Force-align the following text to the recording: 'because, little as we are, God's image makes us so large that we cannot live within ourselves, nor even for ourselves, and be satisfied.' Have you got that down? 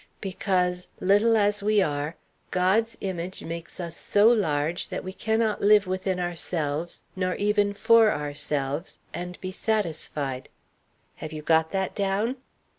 'because, 0.19 0.87
little 0.99 1.37
as 1.37 1.61
we 1.61 1.79
are, 1.79 2.15
God's 2.49 2.97
image 3.01 3.43
makes 3.43 3.79
us 3.79 3.95
so 3.95 4.27
large 4.29 4.87
that 4.89 5.03
we 5.03 5.13
cannot 5.13 5.61
live 5.61 5.85
within 5.85 6.19
ourselves, 6.19 7.03
nor 7.15 7.35
even 7.35 7.71
for 7.75 8.11
ourselves, 8.11 8.97
and 9.13 9.39
be 9.41 9.51
satisfied.' 9.51 10.49
Have 11.17 11.33
you 11.33 11.43
got 11.43 11.69
that 11.69 11.93
down? 11.93 12.37